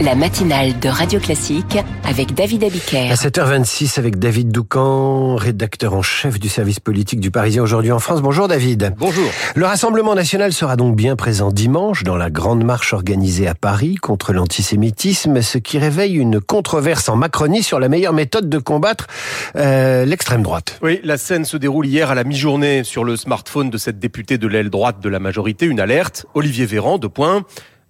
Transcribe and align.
la 0.00 0.14
matinale 0.14 0.78
de 0.80 0.88
Radio 0.88 1.20
Classique 1.20 1.78
avec 2.04 2.34
David 2.34 2.64
Abiker. 2.64 3.10
À 3.10 3.14
7h26 3.14 3.98
avec 3.98 4.18
David 4.18 4.50
Doucan, 4.50 5.36
rédacteur 5.36 5.94
en 5.94 6.02
chef 6.02 6.40
du 6.40 6.48
service 6.48 6.80
politique 6.80 7.20
du 7.20 7.30
Parisien 7.30 7.62
aujourd'hui 7.62 7.92
en 7.92 8.00
France. 8.00 8.20
Bonjour 8.20 8.48
David. 8.48 8.94
Bonjour. 8.98 9.24
Le 9.54 9.64
Rassemblement 9.64 10.14
national 10.14 10.52
sera 10.52 10.76
donc 10.76 10.96
bien 10.96 11.16
présent 11.16 11.50
dimanche 11.52 12.02
dans 12.02 12.16
la 12.16 12.30
grande 12.30 12.64
marche 12.64 12.92
organisée 12.92 13.46
à 13.46 13.54
Paris 13.54 13.94
contre 13.94 14.32
l'antisémitisme, 14.32 15.42
ce 15.42 15.58
qui 15.58 15.78
réveille 15.78 16.16
une 16.16 16.40
controverse 16.40 17.08
en 17.08 17.16
Macronie 17.16 17.62
sur 17.62 17.78
la 17.78 17.88
meilleure 17.88 18.14
méthode 18.14 18.48
de 18.48 18.58
combattre 18.58 19.06
euh, 19.56 20.04
l'extrême 20.04 20.42
droite. 20.42 20.78
Oui, 20.82 21.00
la 21.04 21.18
scène 21.18 21.44
se 21.44 21.56
déroule 21.56 21.86
hier 21.86 22.10
à 22.10 22.14
la 22.14 22.24
mi-journée 22.24 22.84
sur 22.84 23.04
le 23.04 23.16
smartphone 23.16 23.70
de 23.70 23.78
cette 23.78 24.00
députée 24.00 24.38
de 24.38 24.48
l'aile 24.48 24.70
droite 24.70 25.00
de 25.00 25.08
la 25.08 25.20
majorité, 25.20 25.66
une 25.66 25.80
alerte. 25.80 26.26
Olivier 26.34 26.66
Véran, 26.66 26.98
de 26.98 27.06
points 27.06 27.44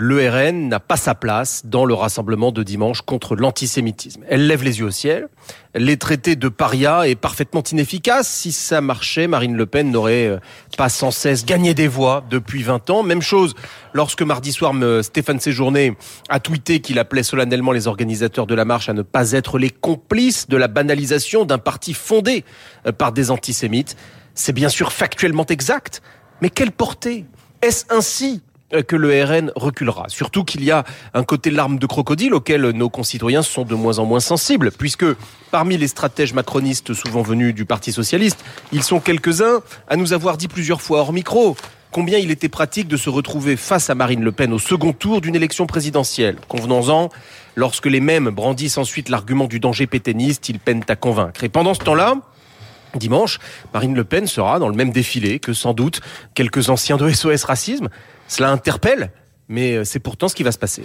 le 0.00 0.30
RN 0.30 0.68
n'a 0.68 0.78
pas 0.78 0.96
sa 0.96 1.16
place 1.16 1.62
dans 1.64 1.84
le 1.84 1.92
rassemblement 1.92 2.52
de 2.52 2.62
dimanche 2.62 3.02
contre 3.02 3.34
l'antisémitisme. 3.34 4.22
Elle 4.28 4.46
lève 4.46 4.62
les 4.62 4.78
yeux 4.78 4.84
au 4.84 4.90
ciel. 4.92 5.26
Les 5.74 5.96
traités 5.96 6.36
de 6.36 6.48
paria 6.48 7.08
est 7.08 7.16
parfaitement 7.16 7.64
inefficace. 7.64 8.28
Si 8.28 8.52
ça 8.52 8.80
marchait, 8.80 9.26
Marine 9.26 9.56
Le 9.56 9.66
Pen 9.66 9.90
n'aurait 9.90 10.28
euh, 10.28 10.38
pas 10.76 10.88
sans 10.88 11.10
cesse 11.10 11.44
gagné 11.44 11.74
des 11.74 11.88
voix 11.88 12.22
depuis 12.30 12.62
20 12.62 12.90
ans. 12.90 13.02
Même 13.02 13.22
chose 13.22 13.56
lorsque 13.92 14.22
mardi 14.22 14.52
soir, 14.52 14.72
Stéphane 15.02 15.40
Séjourné 15.40 15.96
a 16.28 16.38
tweeté 16.38 16.78
qu'il 16.78 17.00
appelait 17.00 17.24
solennellement 17.24 17.72
les 17.72 17.88
organisateurs 17.88 18.46
de 18.46 18.54
la 18.54 18.64
marche 18.64 18.88
à 18.88 18.92
ne 18.92 19.02
pas 19.02 19.32
être 19.32 19.58
les 19.58 19.70
complices 19.70 20.48
de 20.48 20.56
la 20.56 20.68
banalisation 20.68 21.44
d'un 21.44 21.58
parti 21.58 21.92
fondé 21.92 22.44
euh, 22.86 22.92
par 22.92 23.10
des 23.10 23.32
antisémites. 23.32 23.96
C'est 24.34 24.52
bien 24.52 24.68
sûr 24.68 24.92
factuellement 24.92 25.46
exact, 25.46 26.02
mais 26.40 26.50
quelle 26.50 26.70
portée? 26.70 27.24
Est-ce 27.62 27.84
ainsi 27.90 28.42
que 28.86 28.96
le 28.96 29.24
RN 29.24 29.52
reculera. 29.56 30.04
Surtout 30.08 30.44
qu'il 30.44 30.62
y 30.62 30.70
a 30.70 30.84
un 31.14 31.24
côté 31.24 31.50
larme 31.50 31.78
de 31.78 31.86
crocodile 31.86 32.34
auquel 32.34 32.62
nos 32.70 32.90
concitoyens 32.90 33.42
sont 33.42 33.64
de 33.64 33.74
moins 33.74 33.98
en 33.98 34.04
moins 34.04 34.20
sensibles, 34.20 34.70
puisque 34.70 35.06
parmi 35.50 35.76
les 35.78 35.88
stratèges 35.88 36.34
macronistes 36.34 36.92
souvent 36.92 37.22
venus 37.22 37.54
du 37.54 37.64
Parti 37.64 37.92
socialiste, 37.92 38.44
ils 38.72 38.82
sont 38.82 39.00
quelques-uns 39.00 39.60
à 39.88 39.96
nous 39.96 40.12
avoir 40.12 40.36
dit 40.36 40.48
plusieurs 40.48 40.82
fois 40.82 41.00
hors 41.00 41.12
micro 41.12 41.56
combien 41.90 42.18
il 42.18 42.30
était 42.30 42.48
pratique 42.48 42.88
de 42.88 42.96
se 42.96 43.10
retrouver 43.10 43.56
face 43.56 43.90
à 43.90 43.94
Marine 43.94 44.22
Le 44.22 44.32
Pen 44.32 44.52
au 44.52 44.58
second 44.58 44.92
tour 44.92 45.20
d'une 45.20 45.34
élection 45.34 45.66
présidentielle. 45.66 46.36
Convenons-en, 46.48 47.08
lorsque 47.56 47.86
les 47.86 48.00
mêmes 48.00 48.28
brandissent 48.28 48.78
ensuite 48.78 49.08
l'argument 49.08 49.46
du 49.46 49.60
danger 49.60 49.86
pétainiste, 49.86 50.48
ils 50.48 50.60
peinent 50.60 50.84
à 50.88 50.96
convaincre. 50.96 51.44
Et 51.44 51.48
pendant 51.48 51.74
ce 51.74 51.80
temps-là, 51.80 52.16
Dimanche, 52.94 53.38
Marine 53.72 53.94
Le 53.94 54.04
Pen 54.04 54.26
sera 54.26 54.58
dans 54.58 54.68
le 54.68 54.74
même 54.74 54.90
défilé 54.90 55.38
que 55.38 55.52
sans 55.52 55.74
doute 55.74 56.00
quelques 56.34 56.70
anciens 56.70 56.96
de 56.96 57.10
SOS 57.10 57.44
Racisme. 57.44 57.88
Cela 58.28 58.50
interpelle, 58.50 59.10
mais 59.48 59.74
euh, 59.74 59.84
c'est 59.84 60.00
pourtant 60.00 60.28
ce 60.28 60.34
qui 60.34 60.42
va 60.42 60.52
se 60.52 60.58
passer. 60.58 60.82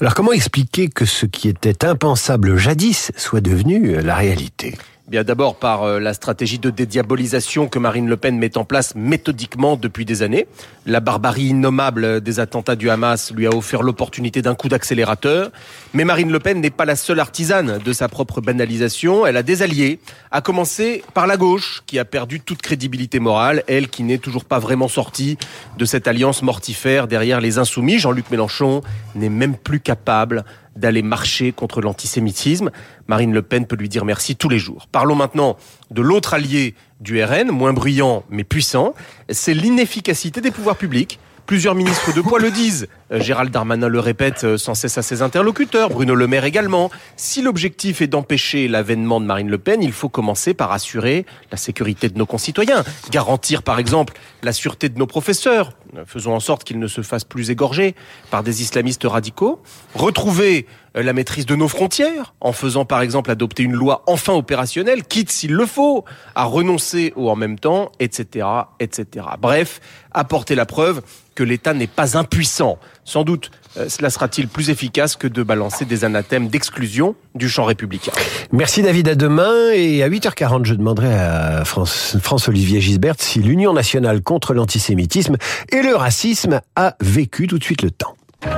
Alors 0.00 0.14
comment 0.14 0.32
expliquer 0.32 0.88
que 0.88 1.04
ce 1.04 1.26
qui 1.26 1.48
était 1.48 1.84
impensable 1.84 2.56
jadis 2.56 3.12
soit 3.16 3.40
devenu 3.40 3.96
euh, 3.96 4.02
la 4.02 4.14
réalité? 4.14 4.76
Bien 5.08 5.22
d'abord 5.22 5.54
par 5.54 5.84
euh, 5.84 6.00
la 6.00 6.14
stratégie 6.14 6.58
de 6.58 6.68
dédiabolisation 6.68 7.68
que 7.68 7.78
Marine 7.78 8.08
Le 8.08 8.16
Pen 8.16 8.36
met 8.38 8.58
en 8.58 8.64
place 8.64 8.96
méthodiquement 8.96 9.76
depuis 9.76 10.04
des 10.04 10.24
années. 10.24 10.48
La 10.84 10.98
barbarie 10.98 11.44
innommable 11.44 12.20
des 12.20 12.40
attentats 12.40 12.74
du 12.74 12.90
Hamas 12.90 13.30
lui 13.32 13.46
a 13.46 13.50
offert 13.50 13.84
l'opportunité 13.84 14.42
d'un 14.42 14.56
coup 14.56 14.68
d'accélérateur. 14.68 15.52
Mais 15.94 16.02
Marine 16.02 16.32
Le 16.32 16.40
Pen 16.40 16.60
n'est 16.60 16.70
pas 16.70 16.84
la 16.84 16.96
seule 16.96 17.20
artisane 17.20 17.78
de 17.78 17.92
sa 17.92 18.08
propre 18.08 18.40
banalisation. 18.40 19.24
Elle 19.24 19.36
a 19.36 19.44
des 19.44 19.62
alliés, 19.62 20.00
à 20.32 20.40
commencer 20.40 21.04
par 21.14 21.28
la 21.28 21.36
gauche, 21.36 21.84
qui 21.86 22.00
a 22.00 22.04
perdu 22.04 22.40
toute 22.40 22.60
crédibilité 22.60 23.20
morale, 23.20 23.62
elle 23.68 23.86
qui 23.86 24.02
n'est 24.02 24.18
toujours 24.18 24.44
pas 24.44 24.58
vraiment 24.58 24.88
sortie 24.88 25.38
de 25.78 25.84
cette 25.84 26.08
alliance 26.08 26.42
mortifère 26.42 27.06
derrière 27.06 27.40
les 27.40 27.58
insoumis. 27.58 28.00
Jean-Luc 28.00 28.28
Mélenchon 28.32 28.82
n'est 29.14 29.28
même 29.28 29.56
plus 29.56 29.78
capable 29.78 30.44
d'aller 30.76 31.02
marcher 31.02 31.52
contre 31.52 31.80
l'antisémitisme. 31.80 32.70
Marine 33.08 33.32
Le 33.32 33.42
Pen 33.42 33.66
peut 33.66 33.76
lui 33.76 33.88
dire 33.88 34.04
merci 34.04 34.36
tous 34.36 34.48
les 34.48 34.58
jours. 34.58 34.86
Parlons 34.92 35.14
maintenant 35.14 35.56
de 35.90 36.02
l'autre 36.02 36.34
allié 36.34 36.74
du 37.00 37.22
RN, 37.22 37.50
moins 37.50 37.72
bruyant 37.72 38.24
mais 38.30 38.44
puissant, 38.44 38.94
c'est 39.28 39.54
l'inefficacité 39.54 40.40
des 40.40 40.50
pouvoirs 40.50 40.76
publics. 40.76 41.18
Plusieurs 41.46 41.76
ministres 41.76 42.12
de 42.12 42.20
poids 42.20 42.40
le 42.40 42.50
disent. 42.50 42.88
Euh, 43.12 43.20
Gérald 43.20 43.52
Darmanin 43.52 43.86
le 43.86 44.00
répète 44.00 44.42
euh, 44.42 44.58
sans 44.58 44.74
cesse 44.74 44.98
à 44.98 45.02
ses 45.02 45.22
interlocuteurs, 45.22 45.90
Bruno 45.90 46.16
Le 46.16 46.26
Maire 46.26 46.44
également. 46.44 46.90
Si 47.16 47.40
l'objectif 47.40 48.02
est 48.02 48.08
d'empêcher 48.08 48.66
l'avènement 48.66 49.20
de 49.20 49.26
Marine 49.26 49.48
Le 49.48 49.58
Pen, 49.58 49.80
il 49.80 49.92
faut 49.92 50.08
commencer 50.08 50.54
par 50.54 50.72
assurer 50.72 51.24
la 51.52 51.56
sécurité 51.56 52.08
de 52.08 52.18
nos 52.18 52.26
concitoyens, 52.26 52.82
garantir 53.12 53.62
par 53.62 53.78
exemple 53.78 54.14
la 54.42 54.52
sûreté 54.52 54.88
de 54.88 54.98
nos 54.98 55.06
professeurs, 55.06 55.70
faisons 56.06 56.34
en 56.34 56.40
sorte 56.40 56.64
qu'ils 56.64 56.78
ne 56.78 56.86
se 56.86 57.02
fassent 57.02 57.24
plus 57.24 57.50
égorger 57.50 57.94
par 58.30 58.42
des 58.42 58.62
islamistes 58.62 59.04
radicaux, 59.04 59.62
retrouver 59.94 60.66
la 60.94 61.12
maîtrise 61.12 61.46
de 61.46 61.54
nos 61.54 61.68
frontières, 61.68 62.34
en 62.40 62.52
faisant 62.52 62.84
par 62.84 63.02
exemple 63.02 63.30
adopter 63.30 63.62
une 63.62 63.74
loi 63.74 64.02
enfin 64.06 64.32
opérationnelle, 64.32 65.04
quitte 65.04 65.30
s'il 65.30 65.52
le 65.52 65.66
faut, 65.66 66.04
à 66.34 66.44
renoncer 66.44 67.12
ou 67.16 67.28
en 67.28 67.36
même 67.36 67.58
temps, 67.58 67.92
etc., 68.00 68.46
etc. 68.80 69.26
Bref, 69.40 69.80
apporter 70.12 70.54
la 70.54 70.64
preuve 70.64 71.02
que 71.34 71.44
l'État 71.44 71.74
n'est 71.74 71.86
pas 71.86 72.16
impuissant. 72.16 72.78
Sans 73.04 73.24
doute, 73.24 73.50
euh, 73.76 73.88
cela 73.88 74.10
sera-t-il 74.10 74.48
plus 74.48 74.70
efficace 74.70 75.16
que 75.16 75.28
de 75.28 75.42
balancer 75.42 75.84
des 75.84 76.04
anathèmes 76.04 76.48
d'exclusion 76.48 77.14
du 77.36 77.48
champ 77.48 77.64
républicain. 77.64 78.12
Merci 78.52 78.82
David, 78.82 79.08
à 79.08 79.14
demain. 79.14 79.70
Et 79.72 80.02
à 80.02 80.08
8h40, 80.08 80.64
je 80.64 80.74
demanderai 80.74 81.14
à 81.14 81.64
France-Olivier 81.64 82.80
Gisbert 82.80 83.14
si 83.18 83.40
l'Union 83.40 83.72
nationale 83.72 84.22
contre 84.22 84.54
l'antisémitisme 84.54 85.36
et 85.70 85.82
le 85.82 85.94
racisme 85.94 86.60
a 86.74 86.96
vécu 87.00 87.46
tout 87.46 87.58
de 87.58 87.64
suite 87.64 87.82
le 87.82 87.90
temps. 87.90 88.16